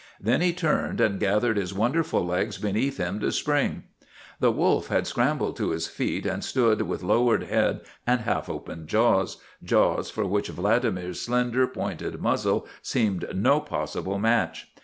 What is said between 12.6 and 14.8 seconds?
seemed no possible match.